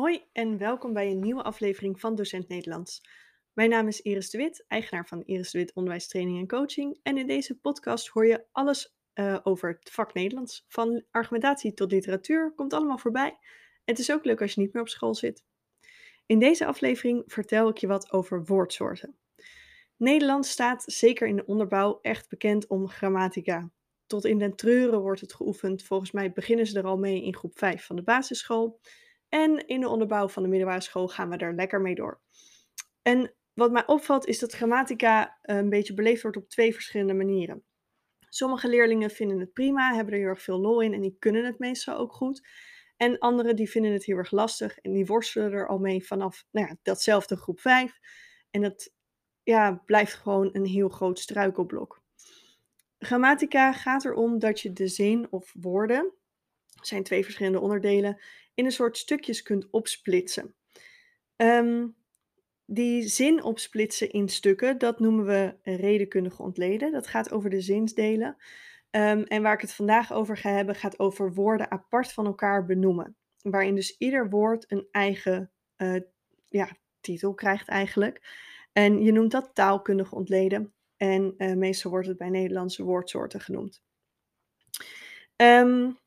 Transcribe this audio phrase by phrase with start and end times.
[0.00, 3.02] Hoi en welkom bij een nieuwe aflevering van Docent Nederlands.
[3.52, 6.98] Mijn naam is Iris de Wit, eigenaar van Iris de Wit Onderwijs Training en Coaching.
[7.02, 10.64] En in deze podcast hoor je alles uh, over het vak Nederlands.
[10.68, 13.38] Van argumentatie tot literatuur komt allemaal voorbij.
[13.84, 15.44] Het is ook leuk als je niet meer op school zit.
[16.26, 19.16] In deze aflevering vertel ik je wat over woordsoorten.
[19.96, 23.70] Nederlands staat, zeker in de onderbouw, echt bekend om grammatica.
[24.06, 25.82] Tot in den treuren wordt het geoefend.
[25.82, 28.80] Volgens mij beginnen ze er al mee in groep 5 van de basisschool.
[29.30, 32.20] En in de onderbouw van de middelbare school gaan we er lekker mee door.
[33.02, 37.64] En wat mij opvalt is dat grammatica een beetje beleefd wordt op twee verschillende manieren.
[38.28, 41.44] Sommige leerlingen vinden het prima, hebben er heel erg veel lol in en die kunnen
[41.44, 42.48] het meestal ook goed.
[42.96, 46.44] En anderen die vinden het heel erg lastig en die worstelen er al mee vanaf
[46.50, 47.98] nou ja, datzelfde groep 5.
[48.50, 48.92] En dat
[49.42, 52.02] ja, blijft gewoon een heel groot struikelblok.
[52.98, 56.12] Grammatica gaat erom dat je de zin of woorden,
[56.80, 58.20] zijn twee verschillende onderdelen,
[58.60, 60.54] in een soort stukjes kunt opsplitsen.
[61.36, 61.96] Um,
[62.64, 66.92] die zin opsplitsen in stukken, dat noemen we redenkundig ontleden.
[66.92, 68.36] Dat gaat over de zinsdelen.
[68.90, 72.64] Um, en waar ik het vandaag over ga hebben, gaat over woorden apart van elkaar
[72.64, 73.16] benoemen.
[73.42, 76.00] Waarin dus ieder woord een eigen uh,
[76.48, 78.22] ja, titel krijgt eigenlijk.
[78.72, 80.72] En je noemt dat taalkundig ontleden.
[80.96, 83.82] En uh, meestal wordt het bij Nederlandse woordsoorten genoemd.
[85.36, 85.98] Um,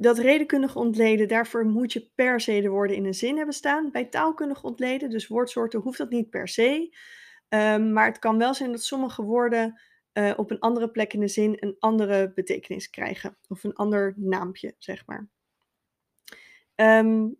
[0.00, 3.90] dat redenkundig ontleden, daarvoor moet je per se de woorden in een zin hebben staan.
[3.90, 6.96] Bij taalkundig ontleden, dus woordsoorten, hoeft dat niet per se.
[7.48, 9.80] Um, maar het kan wel zijn dat sommige woorden
[10.12, 13.36] uh, op een andere plek in de zin een andere betekenis krijgen.
[13.48, 15.28] Of een ander naampje, zeg maar.
[16.74, 17.36] Um,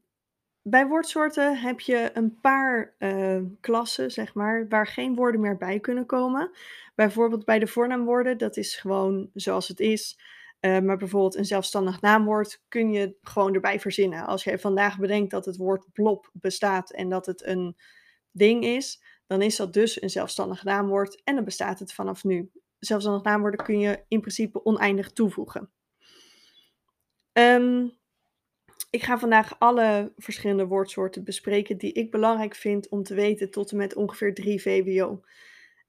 [0.62, 5.80] bij woordsoorten heb je een paar uh, klassen, zeg maar, waar geen woorden meer bij
[5.80, 6.50] kunnen komen.
[6.94, 10.18] Bijvoorbeeld bij de voornaamwoorden, dat is gewoon zoals het is.
[10.60, 14.26] Uh, maar bijvoorbeeld een zelfstandig naamwoord kun je gewoon erbij verzinnen.
[14.26, 17.76] Als je vandaag bedenkt dat het woord blob bestaat en dat het een
[18.30, 22.50] ding is, dan is dat dus een zelfstandig naamwoord en dan bestaat het vanaf nu.
[22.78, 25.70] Zelfstandig naamwoorden kun je in principe oneindig toevoegen.
[27.32, 27.98] Um,
[28.90, 33.70] ik ga vandaag alle verschillende woordsoorten bespreken die ik belangrijk vind om te weten tot
[33.70, 35.20] en met ongeveer 3 VWO.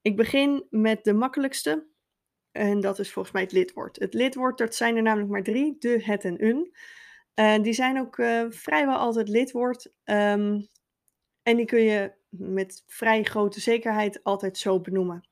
[0.02, 1.88] Ik begin met de makkelijkste,
[2.59, 4.00] en dat is volgens mij het lidwoord.
[4.00, 6.72] Het lidwoord, dat zijn er namelijk maar drie, de, het en un.
[7.36, 9.86] Uh, die zijn ook uh, vrijwel altijd lidwoord.
[9.86, 10.68] Um,
[11.44, 15.28] en die kun je met vrij grote zekerheid altijd zo benoemen.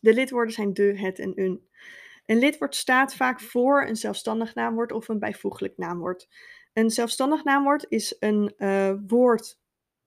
[0.00, 1.68] De lidwoorden zijn de, het en un.
[2.26, 6.28] Een lidwoord staat vaak voor een zelfstandig naamwoord of een bijvoeglijk naamwoord.
[6.72, 9.58] Een zelfstandig naamwoord is een uh, woord.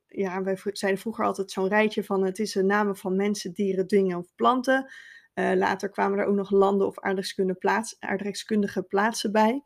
[0.07, 3.88] Ja, wij zeiden vroeger altijd zo'n rijtje van het is een namen van mensen, dieren,
[3.88, 4.91] dingen of planten.
[5.35, 9.63] Uh, later kwamen er ook nog landen of aardrijkskundige, aardrijkskundige plaatsen bij.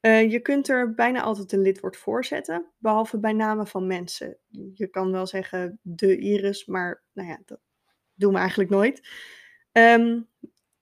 [0.00, 4.38] Uh, je kunt er bijna altijd een lidwoord voor zetten, behalve bij namen van mensen.
[4.74, 7.60] Je kan wel zeggen de Iris, maar nou ja, dat
[8.14, 9.08] doen we eigenlijk nooit.
[9.72, 10.28] Um,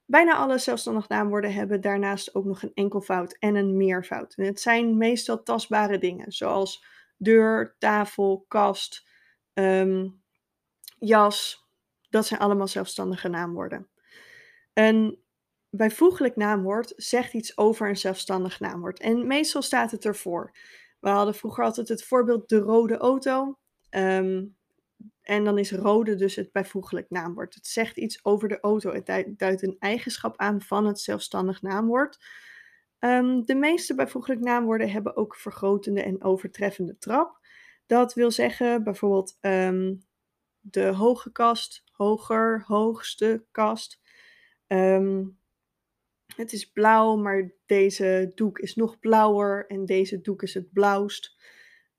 [0.04, 4.34] bijna alle zelfstandig naamwoorden hebben daarnaast ook nog een enkelvoud en een meervoud.
[4.34, 6.84] En het zijn meestal tastbare dingen, zoals
[7.16, 9.08] deur, tafel, kast,
[9.54, 10.22] um,
[10.98, 11.63] jas,
[12.14, 13.88] dat zijn allemaal zelfstandige naamwoorden.
[14.72, 15.18] Een
[15.70, 19.00] bijvoeglijk naamwoord zegt iets over een zelfstandig naamwoord.
[19.00, 20.56] En meestal staat het ervoor.
[21.00, 23.58] We hadden vroeger altijd het voorbeeld de rode auto.
[23.90, 24.56] Um,
[25.22, 27.54] en dan is rode dus het bijvoeglijk naamwoord.
[27.54, 28.92] Het zegt iets over de auto.
[28.92, 32.24] Het duidt een eigenschap aan van het zelfstandig naamwoord.
[32.98, 37.38] Um, de meeste bijvoeglijk naamwoorden hebben ook vergrotende en overtreffende trap.
[37.86, 40.04] Dat wil zeggen bijvoorbeeld um,
[40.66, 44.00] de hoge kast, hoger, hoogste kast.
[44.66, 45.38] Um,
[46.36, 51.36] het is blauw, maar deze doek is nog blauwer en deze doek is het blauwst.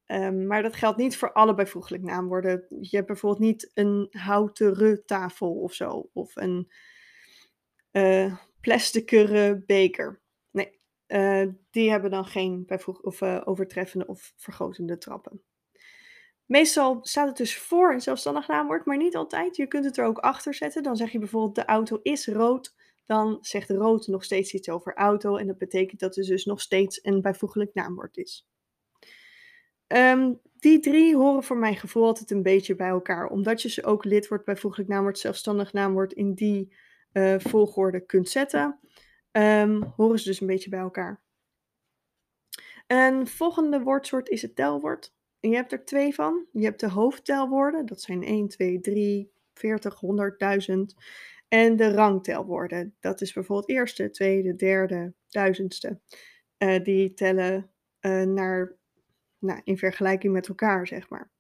[0.06, 2.66] Um, maar dat geldt niet voor alle bijvoeglijk naamwoorden.
[2.80, 6.72] Je hebt bijvoorbeeld niet een houten tafel of zo, of een
[7.92, 10.22] uh, plasticere beker.
[10.52, 15.42] Nee, uh, die hebben dan geen bijvoeg of, uh, overtreffende of vergrotende trappen.
[16.46, 19.56] Meestal staat het dus voor een zelfstandig naamwoord, maar niet altijd.
[19.56, 20.84] Je kunt het er ook achter zetten.
[20.84, 22.76] Dan zeg je bijvoorbeeld de auto is rood.
[23.06, 25.36] Dan zegt rood nog steeds iets over auto.
[25.36, 28.48] En dat betekent dat het dus nog steeds een bijvoeglijk naamwoord is.
[29.88, 33.28] Um, die drie horen voor mijn gevoel altijd een beetje bij elkaar.
[33.28, 36.76] Omdat je ze ook lidwoord, bijvoeglijk naamwoord, zelfstandig naamwoord in die
[37.14, 38.80] uh, volgorde kunt zetten.
[39.32, 41.24] Um, horen ze dus een beetje bij elkaar.
[42.88, 45.15] Een volgende woordsoort is het telwoord.
[45.50, 46.46] Je hebt er twee van.
[46.52, 50.96] Je hebt de hoofdtelwoorden, dat zijn 1, 2, 3, 40, 100, 1000.
[51.48, 56.00] En de rangtelwoorden, dat is bijvoorbeeld eerste, tweede, derde, duizendste.
[56.58, 57.70] Uh, die tellen
[58.02, 58.76] uh, naar
[59.40, 61.32] nou, in vergelijking met elkaar, zeg maar.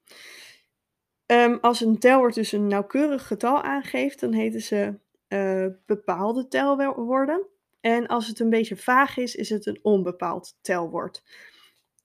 [1.25, 5.00] Ehm, als een telwoord dus een nauwkeurig getal aangeeft, dan heten ze
[5.30, 7.48] uh, bepaalde telwoorden.
[7.80, 11.24] En als het een beetje vaag is, is het een onbepaald telwoord.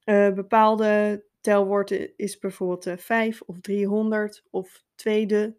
[0.05, 5.57] Uh, bepaalde telwoorden is bijvoorbeeld uh, 5 of 300 of tweede.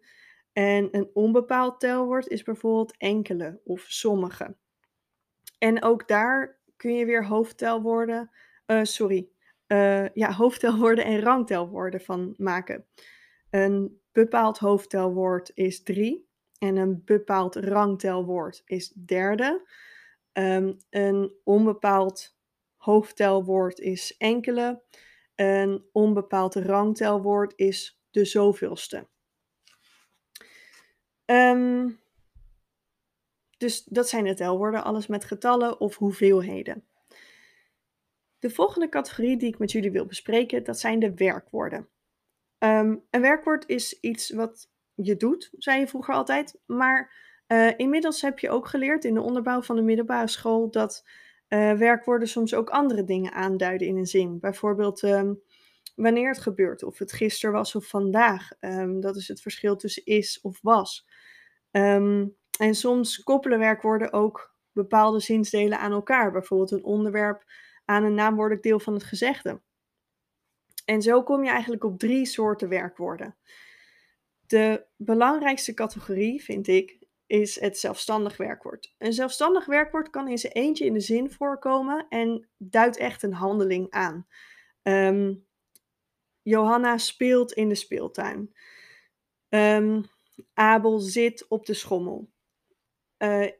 [0.52, 4.56] En een onbepaald telwoord is bijvoorbeeld enkele of sommige.
[5.58, 8.30] En ook daar kun je weer hoofdtelwoorden,
[8.66, 9.28] uh, sorry,
[10.14, 12.86] ja, hoofdtelwoorden en rangtelwoorden van maken.
[13.50, 19.68] Een bepaald hoofdtelwoord is 3 en een bepaald rangtelwoord is derde.
[20.32, 22.36] Um, een onbepaald
[22.76, 24.82] hoofdtelwoord is enkele.
[25.42, 29.06] Een onbepaald rangtelwoord is de zoveelste.
[31.24, 32.00] Um,
[33.56, 36.84] dus dat zijn de telwoorden, alles met getallen of hoeveelheden.
[38.38, 41.88] De volgende categorie die ik met jullie wil bespreken, dat zijn de werkwoorden.
[42.58, 46.60] Um, een werkwoord is iets wat je doet, zei je vroeger altijd.
[46.66, 47.12] Maar
[47.48, 51.04] uh, inmiddels heb je ook geleerd in de onderbouw van de middelbare school dat
[51.52, 54.40] uh, werkwoorden soms ook andere dingen aanduiden in een zin.
[54.40, 55.40] Bijvoorbeeld um,
[55.94, 58.50] wanneer het gebeurt, of het gisteren was of vandaag.
[58.60, 61.06] Um, dat is het verschil tussen is of was.
[61.70, 66.32] Um, en soms koppelen werkwoorden ook bepaalde zinsdelen aan elkaar.
[66.32, 67.44] Bijvoorbeeld een onderwerp
[67.84, 69.60] aan een naamwoordelijk deel van het gezegde.
[70.84, 73.36] En zo kom je eigenlijk op drie soorten werkwoorden.
[74.46, 77.01] De belangrijkste categorie, vind ik,
[77.32, 78.94] is het zelfstandig werkwoord.
[78.98, 83.32] Een zelfstandig werkwoord kan in zijn eentje in de zin voorkomen en duidt echt een
[83.32, 84.26] handeling aan.
[84.82, 85.46] Um,
[86.42, 88.54] Johanna speelt in de speeltuin.
[89.48, 90.04] Um,
[90.54, 92.30] Abel zit op de schommel.
[93.18, 93.50] Uh,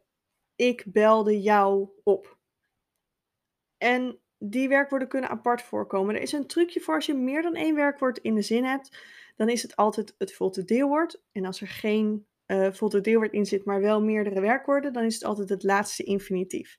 [0.57, 2.39] ik belde jou op.
[3.79, 6.15] En die werkwoorden kunnen apart voorkomen.
[6.15, 8.97] Er is een trucje voor als je meer dan één werkwoord in de zin hebt
[9.37, 11.23] dan is het altijd het volte deelwoord.
[11.33, 15.15] En als er geen uh, volte deelwoord in zit, maar wel meerdere werkwoorden, dan is
[15.15, 16.79] het altijd het laatste infinitief.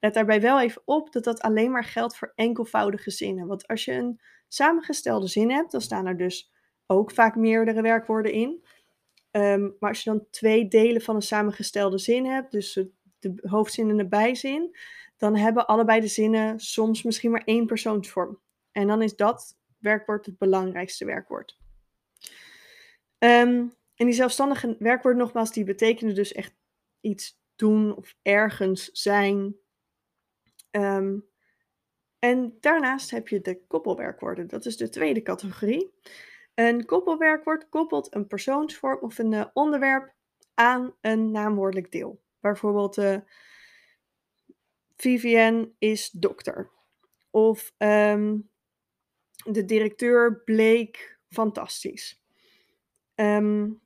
[0.00, 3.46] Let daarbij wel even op dat dat alleen maar geldt voor enkelvoudige zinnen.
[3.46, 6.52] Want als je een samengestelde zin hebt, dan staan er dus
[6.86, 8.64] ook vaak meerdere werkwoorden in.
[9.30, 12.72] Um, maar als je dan twee delen van een samengestelde zin hebt, dus
[13.18, 14.76] de hoofdzin en de bijzin,
[15.16, 18.40] dan hebben allebei de zinnen soms misschien maar één persoonsvorm.
[18.72, 21.58] En dan is dat werkwoord het belangrijkste werkwoord.
[23.18, 26.54] Um, en die zelfstandige werkwoorden nogmaals, die betekenen dus echt
[27.00, 29.56] iets doen of ergens zijn.
[30.70, 31.28] Um,
[32.18, 34.46] en daarnaast heb je de koppelwerkwoorden.
[34.46, 35.94] Dat is de tweede categorie.
[36.54, 40.14] Een koppelwerkwoord koppelt een persoonsvorm of een uh, onderwerp
[40.54, 42.22] aan een naamwoordelijk deel.
[42.40, 43.16] Bijvoorbeeld uh,
[44.96, 46.70] Vivian is dokter.
[47.30, 48.50] Of um,
[49.44, 52.22] de directeur bleek fantastisch.
[53.14, 53.82] Um,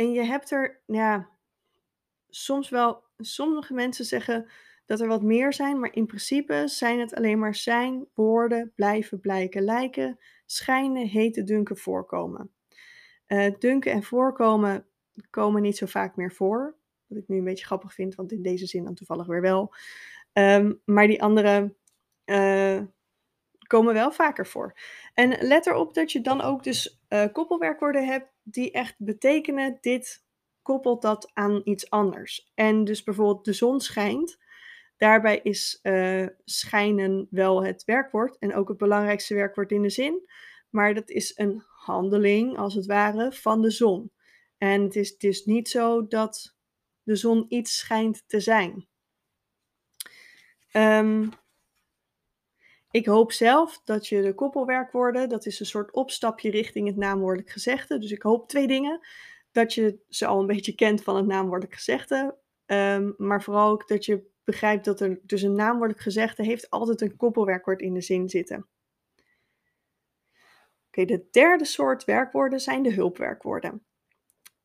[0.00, 1.28] en je hebt er, ja,
[2.28, 4.50] soms wel, sommige mensen zeggen
[4.86, 9.20] dat er wat meer zijn, maar in principe zijn het alleen maar zijn, woorden, blijven,
[9.20, 12.50] blijken, lijken, schijnen, heten, dunken, voorkomen.
[13.26, 14.86] Uh, dunken en voorkomen
[15.30, 16.76] komen niet zo vaak meer voor.
[17.06, 19.74] Wat ik nu een beetje grappig vind, want in deze zin dan toevallig weer wel.
[20.32, 21.74] Um, maar die andere
[22.24, 22.80] uh,
[23.66, 24.78] komen wel vaker voor.
[25.14, 30.24] En let erop dat je dan ook dus uh, koppelwerkwoorden hebt die echt betekenen dit
[30.62, 32.50] koppelt dat aan iets anders.
[32.54, 34.38] En dus bijvoorbeeld de zon schijnt.
[34.96, 40.28] Daarbij is uh, schijnen wel het werkwoord en ook het belangrijkste werkwoord in de zin.
[40.70, 44.12] Maar dat is een handeling, als het ware, van de zon.
[44.58, 46.56] En het is dus niet zo dat
[47.02, 48.88] de zon iets schijnt te zijn.
[50.72, 51.30] Um,
[52.90, 57.50] ik hoop zelf dat je de koppelwerkwoorden, dat is een soort opstapje richting het naamwoordelijk
[57.50, 57.98] gezegde.
[57.98, 59.00] Dus ik hoop twee dingen.
[59.52, 62.38] Dat je ze al een beetje kent van het naamwoordelijk gezegde.
[62.66, 67.00] Um, maar vooral ook dat je begrijpt dat er dus een naamwoordelijk gezegde heeft altijd
[67.00, 68.66] een koppelwerkwoord in de zin zitten.
[70.86, 73.84] Oké, de derde soort werkwoorden zijn de hulpwerkwoorden.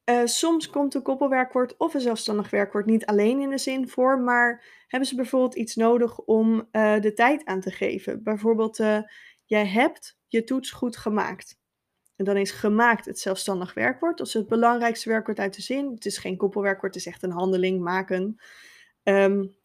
[0.10, 4.20] Uh, soms komt een koppelwerkwoord of een zelfstandig werkwoord niet alleen in de zin voor,
[4.20, 8.24] maar hebben ze bijvoorbeeld iets nodig om uh, de tijd aan te geven.
[8.24, 9.00] Bijvoorbeeld, uh,
[9.46, 11.60] jij hebt je toets goed gemaakt.
[12.16, 14.20] En dan is gemaakt het zelfstandig werkwoord.
[14.20, 15.92] Is het belangrijkste werkwoord uit de zin.
[15.92, 18.36] Het is geen koppelwerkwoord, het is echt een handeling, maken.
[19.04, 19.56] Um,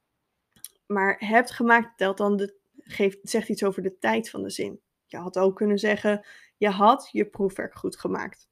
[0.86, 4.80] maar hebt gemaakt telt dan de, geeft, zegt iets over de tijd van de zin.
[5.06, 8.48] Je had ook kunnen zeggen, je had je proefwerk goed gemaakt.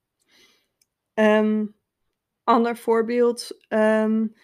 [1.15, 1.77] Um,
[2.49, 4.35] Ander voorbeeld, um,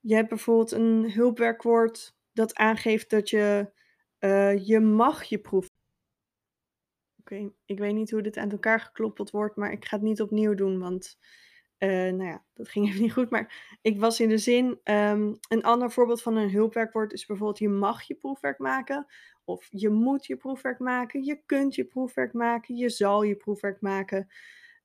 [0.00, 3.70] je hebt bijvoorbeeld een hulpwerkwoord dat aangeeft dat je,
[4.20, 5.68] uh, je mag je proef
[7.20, 10.20] Oké, ik weet niet hoe dit aan elkaar gekloppeld wordt, maar ik ga het niet
[10.20, 11.18] opnieuw doen, want,
[11.78, 13.30] eh, nou ja, dat ging even niet goed.
[13.30, 17.58] Maar ik was in de zin, ehm, een ander voorbeeld van een hulpwerkwoord is bijvoorbeeld
[17.58, 19.06] je mag je proefwerk maken,
[19.44, 23.80] of je moet je proefwerk maken, je kunt je proefwerk maken, je zal je proefwerk
[23.80, 24.28] maken.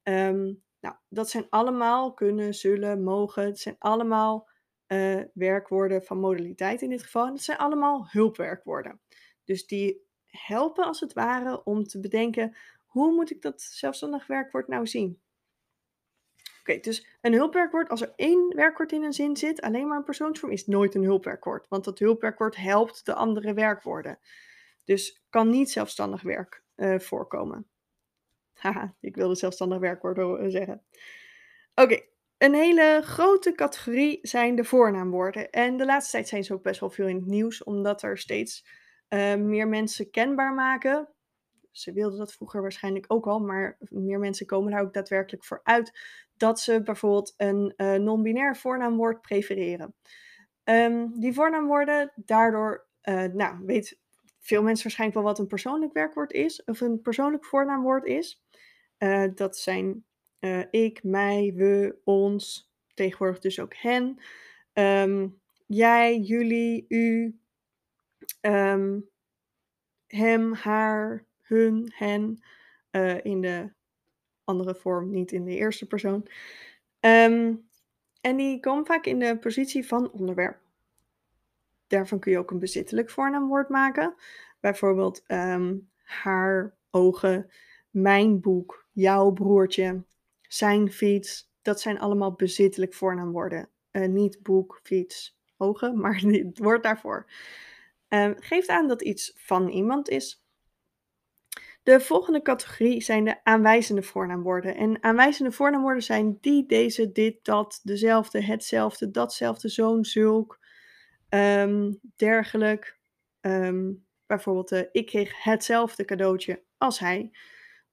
[0.03, 3.45] Ehm, nou, dat zijn allemaal kunnen, zullen, mogen.
[3.45, 4.49] Het zijn allemaal
[4.85, 7.27] eh, werkwoorden van modaliteit in dit geval.
[7.27, 9.01] Het zijn allemaal hulpwerkwoorden.
[9.43, 14.67] Dus die helpen als het ware om te bedenken hoe moet ik dat zelfstandig werkwoord
[14.67, 15.21] nou zien.
[16.59, 20.03] Oké, dus een hulpwerkwoord, als er één werkwoord in een zin zit, alleen maar een
[20.03, 21.65] persoonsvorm, is nooit een hulpwerkwoord.
[21.69, 24.19] Want dat hulpwerkwoord helpt de andere werkwoorden.
[24.85, 27.67] Dus kan niet zelfstandig werk uh, voorkomen.
[28.53, 30.81] Haha, ik wilde zelfstandig werkwoorden zeggen.
[31.75, 32.01] Oké,
[32.37, 35.49] een hele grote categorie zijn de voornaamwoorden.
[35.49, 38.17] En de laatste tijd zijn ze ook best wel veel in het nieuws, omdat er
[38.17, 38.65] steeds
[39.09, 41.09] uh, meer mensen kenbaar maken.
[41.71, 45.59] Ze wilden dat vroeger waarschijnlijk ook al, maar meer mensen komen daar ook daadwerkelijk voor
[45.63, 45.99] uit
[46.37, 49.95] dat ze bijvoorbeeld een uh, non-binair voornaamwoord prefereren.
[50.63, 52.87] Um, die voornaamwoorden, daardoor,
[53.33, 53.99] nou, weet
[54.43, 58.43] veel mensen waarschijnlijk wel wat een persoonlijk werkwoord is, of een persoonlijk voornaamwoord is.
[58.99, 60.05] Uh, dat zijn
[60.71, 64.19] ik, mij, we, ons, tegenwoordig dus ook hen.
[64.73, 67.37] Um, jij, jullie, u,
[68.41, 69.09] um,
[70.07, 72.43] hem, haar, hun, hen.
[72.91, 73.73] Uh, in de
[74.43, 76.27] andere vorm, niet in de eerste persoon.
[76.99, 77.67] Um,
[78.21, 80.62] en die komen vaak in de positie van onderwerp.
[81.93, 84.15] Daarvan kun je ook een bezittelijk voornaamwoord maken.
[84.59, 87.51] Bijvoorbeeld um, haar ogen,
[87.89, 90.03] mijn boek, jouw broertje,
[90.41, 91.51] zijn fiets.
[91.61, 93.69] Dat zijn allemaal bezittelijk voornaamwoorden.
[93.91, 97.31] Uh, niet boek, fiets, ogen, maar het woord daarvoor.
[98.09, 100.45] Uh, geeft aan dat iets van iemand is.
[101.83, 104.75] De volgende categorie zijn de aanwijzende voornaamwoorden.
[104.75, 110.61] En aanwijzende voornaamwoorden zijn die, deze, dit, dat, dezelfde, hetzelfde, datzelfde, zo'n, zulk,
[111.33, 112.99] um, dergelijk.
[113.41, 117.31] Um, bijvoorbeeld, uh, ik kreeg hetzelfde cadeautje als hij.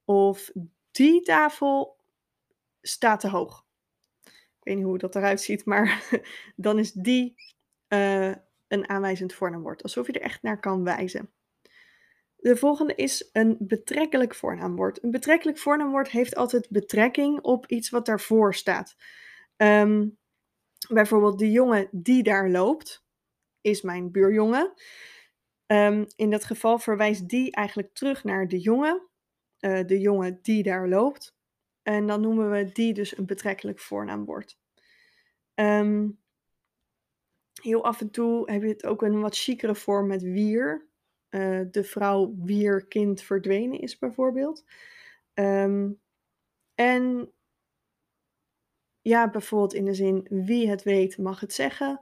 [0.05, 0.51] Of
[0.91, 1.97] die tafel
[2.81, 3.65] staat te hoog.
[4.23, 6.03] Ik weet niet hoe dat eruit ziet, maar
[6.55, 7.35] dan is die
[7.87, 8.33] uh,
[8.67, 9.83] een aanwijzend voornaamwoord.
[9.83, 11.31] Alsof je er echt naar kan wijzen.
[12.35, 15.03] De volgende is een betrekkelijk voornaamwoord.
[15.03, 18.95] Een betrekkelijk voornaamwoord heeft altijd betrekking op iets wat daarvoor staat.
[19.57, 20.17] Um,
[20.89, 23.05] bijvoorbeeld de jongen die daar loopt,
[23.61, 24.73] is mijn buurjongen.
[25.67, 29.09] Um, in dat geval verwijst die eigenlijk terug naar de jongen.
[29.59, 31.37] Uh, de jongen die daar loopt.
[31.83, 34.59] En dan noemen we die dus een betrekkelijk voornaamwoord.
[35.55, 36.19] Um,
[37.61, 40.89] heel af en toe heb je het ook een wat chicere vorm met wier.
[41.29, 44.65] Uh, de vrouw wier kind verdwenen is bijvoorbeeld.
[45.33, 46.01] Um,
[46.75, 47.33] en
[49.01, 52.01] ja, bijvoorbeeld in de zin wie het weet mag het zeggen.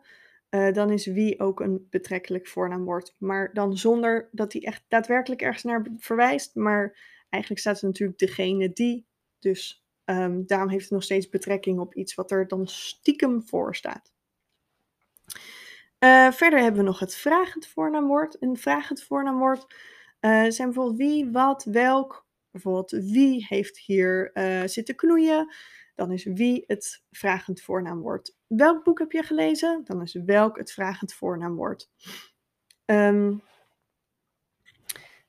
[0.50, 3.16] Uh, dan is wie ook een betrekkelijk voornaamwoord.
[3.18, 6.56] Maar dan zonder dat hij echt daadwerkelijk ergens naar verwijst.
[6.56, 6.98] Maar
[7.30, 9.08] eigenlijk staat er natuurlijk degene die.
[9.40, 13.76] Dus um, daarom heeft het nog steeds betrekking op iets wat er dan stiekem voor
[13.76, 14.14] staat.
[16.00, 18.38] Uh, verder hebben we nog het vragend voornaamwoord.
[18.40, 19.74] Een vragend voornaamwoord
[20.22, 22.28] uh, zijn bijvoorbeeld wie, wat, welk.
[22.52, 24.32] Bijvoorbeeld wie heeft hier
[24.66, 25.54] zitten knoeien.
[26.00, 28.36] Dan is wie het vragend voornaamwoord.
[28.48, 29.82] Welk boek heb je gelezen?
[29.84, 31.90] Dan is welk het vragend voornaamwoord.
[32.86, 33.42] Um,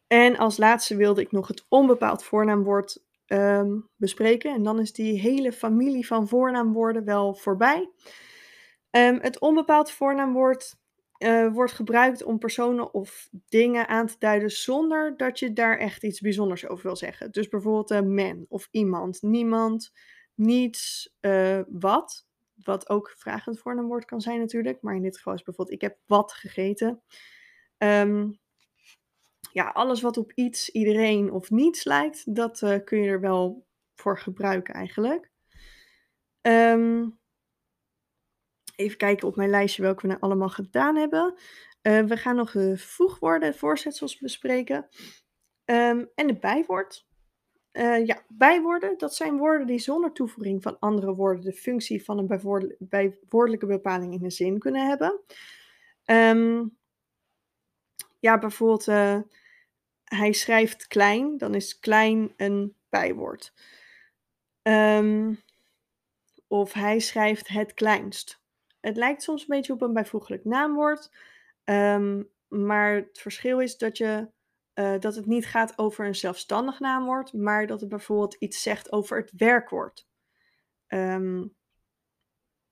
[0.07, 4.55] en als laatste wilde ik nog het onbepaald voornaamwoord um, bespreken.
[4.55, 7.91] En dan is die hele familie van voornaamwoorden wel voorbij.
[8.91, 10.77] Um, het onbepaald voornaamwoord
[11.19, 16.05] uh, wordt gebruikt om personen of dingen aan te duiden zonder dat je daar echt
[16.05, 17.33] iets bijzonders over wil zeggen.
[17.33, 19.93] Dus bijvoorbeeld een man of iemand, niemand,
[20.41, 22.29] niets, uh, wat.
[22.65, 24.83] Wat ook vragend voornaamwoord kan zijn natuurlijk.
[24.83, 27.03] Maar in dit geval is bijvoorbeeld ik heb wat gegeten.
[27.79, 28.39] Um,
[29.53, 33.67] ja, alles wat op iets, iedereen of niets lijkt, dat uh, kun je er wel
[33.95, 35.31] voor gebruiken eigenlijk.
[36.41, 37.19] Um,
[38.77, 41.35] Even kijken op mijn lijstje welke we nou allemaal gedaan hebben.
[41.83, 44.89] Uh, we gaan nog de voegwoorden, voorzetsels bespreken.
[45.65, 47.09] Um, en de bijwoord.
[47.73, 52.19] Uh, ja, bijwoorden, dat zijn woorden die zonder toevoeging van andere woorden de functie van
[52.19, 52.27] een
[52.79, 55.21] bijwoordelijke bepaling in de zin kunnen hebben.
[56.05, 56.77] Um,
[58.19, 59.21] ja, bijvoorbeeld, uh,
[60.05, 63.53] hij schrijft klein, dan is klein een bijwoord.
[64.63, 65.43] Um,
[66.47, 68.43] of hij schrijft het kleinst.
[68.81, 71.11] Het lijkt soms een beetje op een bijvoeglijk naamwoord.
[71.65, 74.29] Um, maar het verschil is dat je
[74.81, 78.93] eh, dat het niet gaat over een zelfstandig naamwoord, maar dat het bijvoorbeeld iets zegt
[78.93, 80.09] over het werkwoord.
[80.87, 81.47] Ehm,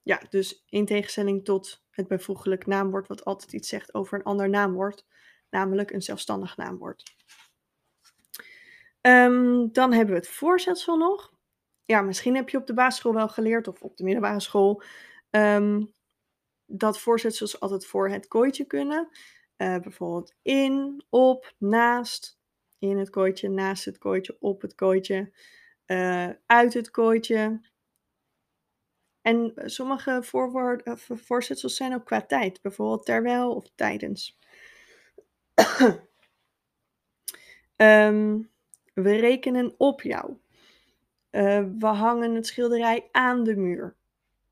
[0.03, 4.49] ja, dus in tegenstelling tot het bijvoeglijk naamwoord, wat altijd iets zegt over een ander
[4.49, 5.07] naamwoord,
[5.50, 7.03] namelijk een zelfstandig naamwoord.
[9.00, 11.33] Ehm, dan hebben we het voorzetsel nog.
[11.85, 14.83] Ja, misschien heb je op de basisschool wel geleerd, of op de middelbare school,
[15.31, 15.85] ehm,
[16.67, 19.09] dat voorzetsels altijd voor het kooitje kunnen.
[19.59, 22.38] Uh, bijvoorbeeld in, op, naast,
[22.79, 25.33] in het kooitje, naast het kooitje, op het kooitje,
[25.87, 27.61] uh, uit het kooitje.
[29.23, 34.38] En sommige voorwoord, voorzetsels zijn ook qua tijd, bijvoorbeeld terwijl of tijdens.
[37.77, 38.50] um,
[39.05, 40.37] we rekenen op jou.
[41.79, 43.97] We hangen het schilderij aan de muur.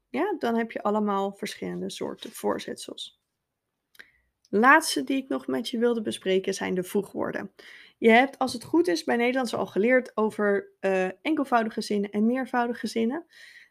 [0.08, 3.15] Ja, dan heb je allemaal verschillende soorten voorzetsels.
[4.50, 7.52] Laatste die ik nog met je wilde bespreken zijn de voegwoorden.
[7.98, 12.26] Je hebt, als het goed is, bij Nederlands al geleerd over uh, enkelvoudige zinnen en
[12.26, 13.26] meervoudige zinnen.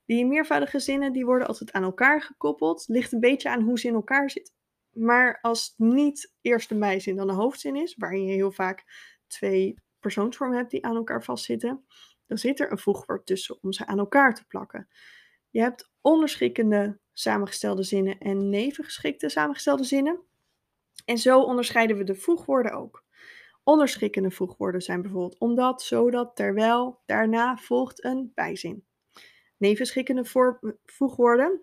[0.06, 2.86] Die meervoudige zinnen die worden altijd aan elkaar gekoppeld.
[2.88, 4.54] Ligt een beetje aan hoe ze in elkaar zitten.
[4.92, 8.84] Maar als niet eerst een bijzin dan een hoofdzin is, waarin je heel vaak
[9.28, 11.86] twee persoonsvormen hebt die aan elkaar vastzitten,
[12.26, 14.88] dan zit er een voegwoord tussen om ze aan elkaar te plakken.
[15.50, 20.22] Je hebt onderschikkende samengestelde zinnen en nevengeschikte samengestelde zinnen.
[21.06, 23.04] En zo onderscheiden we de voegwoorden ook.
[23.64, 28.86] Onderschikkende voegwoorden zijn bijvoorbeeld omdat, zodat, terwijl, daarna volgt een bijzin.
[29.58, 30.26] Nevenschikkende
[30.86, 31.62] voegwoorden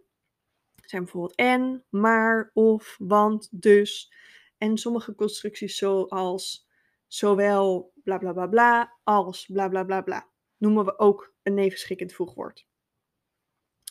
[0.84, 4.12] zijn bijvoorbeeld en, maar, of, want, dus.
[4.58, 6.68] En sommige constructies zoals
[7.06, 10.30] zowel bla bla bla bla als bla bla bla bla
[10.62, 12.66] noemen we ook een nevenschikkend voegwoord.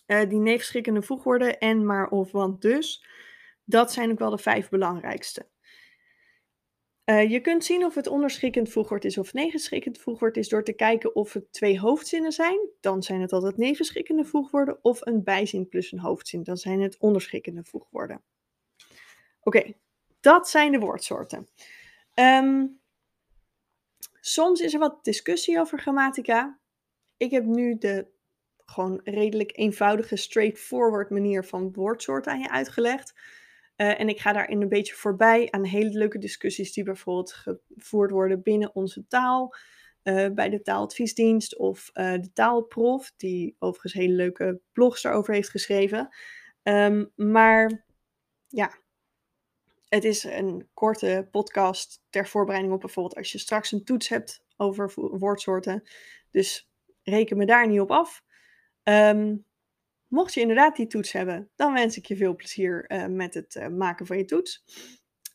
[0.08, 3.06] Uh, die nevenschikkende voegwoorden en, maar, of, want, dus,
[3.72, 5.48] dat zijn ook wel de vijf belangrijkste.
[7.06, 10.74] Uh, je kunt zien of het onderschikkend voegwoord is of negenschikkend voegwoord is door te
[10.74, 12.60] kijken of het twee hoofdzinnen zijn.
[12.80, 14.80] Dan zijn het altijd nevenschikkende voegwoorden.
[14.82, 16.44] Of een bijzin plus een hoofdzin.
[16.44, 18.22] Dan zijn het onderschikkende voegwoorden.
[19.42, 19.74] Oké,
[20.20, 21.48] dat zijn de woordsoorten.
[22.16, 22.80] Um,
[24.20, 26.60] soms is er wat discussie over grammatica.
[27.18, 28.08] Ik heb nu de
[28.66, 33.14] gewoon redelijk eenvoudige, straightforward manier van woordsoorten aan je uitgelegd.
[33.78, 38.12] Uh, en ik ga daarin een beetje voorbij aan hele leuke discussies die bijvoorbeeld gevoerd
[38.12, 39.56] worden binnen onze taal.
[40.04, 45.50] Uh, bij de taaladviesdienst of uh, de taalprof, die overigens hele leuke blogs daarover heeft
[45.50, 46.16] geschreven.
[46.64, 47.86] Um, maar
[48.48, 48.78] ja,
[49.90, 54.44] het is een korte podcast ter voorbereiding op bijvoorbeeld als je straks een toets hebt
[54.58, 55.84] over woordsoorten.
[56.32, 56.70] Dus
[57.04, 58.24] reken me daar niet op af.
[58.84, 59.46] Um,
[60.12, 63.56] Mocht je inderdaad die toets hebben, dan wens ik je veel plezier uh, met het
[63.56, 64.64] uh, maken van je toets.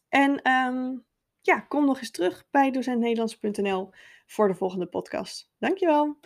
[0.08, 1.04] En um,
[1.40, 3.90] ja, kom nog eens terug bij docentnederlands.nl
[4.26, 5.50] voor de volgende podcast.
[5.58, 6.18] Dankjewel.